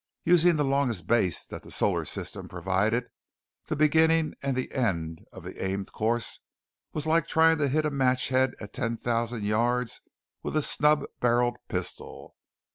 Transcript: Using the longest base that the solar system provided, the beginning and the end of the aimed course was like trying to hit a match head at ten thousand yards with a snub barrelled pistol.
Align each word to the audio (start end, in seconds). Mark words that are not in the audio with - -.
Using 0.23 0.55
the 0.55 0.65
longest 0.65 1.05
base 1.05 1.45
that 1.45 1.61
the 1.61 1.69
solar 1.69 2.05
system 2.05 2.49
provided, 2.49 3.05
the 3.67 3.75
beginning 3.75 4.33
and 4.41 4.57
the 4.57 4.71
end 4.73 5.21
of 5.31 5.43
the 5.43 5.63
aimed 5.63 5.91
course 5.91 6.39
was 6.91 7.05
like 7.05 7.27
trying 7.27 7.59
to 7.59 7.67
hit 7.67 7.85
a 7.85 7.91
match 7.91 8.29
head 8.29 8.55
at 8.59 8.73
ten 8.73 8.97
thousand 8.97 9.43
yards 9.45 10.01
with 10.41 10.55
a 10.57 10.63
snub 10.63 11.03
barrelled 11.19 11.57
pistol. 11.69 12.35